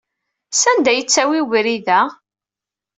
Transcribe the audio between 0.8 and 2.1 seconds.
ay yettawey webrid-a?